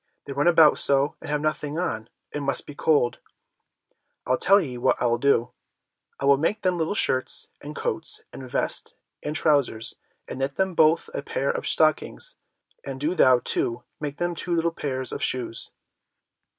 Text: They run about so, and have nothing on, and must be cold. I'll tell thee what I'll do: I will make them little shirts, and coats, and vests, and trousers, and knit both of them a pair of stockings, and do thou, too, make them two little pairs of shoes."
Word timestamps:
They 0.25 0.33
run 0.33 0.47
about 0.47 0.79
so, 0.79 1.15
and 1.21 1.29
have 1.29 1.41
nothing 1.41 1.77
on, 1.77 2.09
and 2.31 2.43
must 2.43 2.65
be 2.65 2.73
cold. 2.73 3.19
I'll 4.25 4.35
tell 4.39 4.57
thee 4.57 4.75
what 4.75 4.95
I'll 4.99 5.19
do: 5.19 5.51
I 6.19 6.25
will 6.25 6.39
make 6.39 6.63
them 6.63 6.75
little 6.79 6.95
shirts, 6.95 7.49
and 7.61 7.75
coats, 7.75 8.19
and 8.33 8.49
vests, 8.49 8.95
and 9.21 9.35
trousers, 9.35 9.93
and 10.27 10.39
knit 10.39 10.55
both 10.75 11.07
of 11.09 11.13
them 11.13 11.19
a 11.21 11.23
pair 11.23 11.51
of 11.51 11.67
stockings, 11.67 12.35
and 12.83 12.99
do 12.99 13.13
thou, 13.13 13.41
too, 13.43 13.83
make 13.99 14.17
them 14.17 14.33
two 14.33 14.55
little 14.55 14.73
pairs 14.73 15.11
of 15.11 15.21
shoes." 15.21 15.69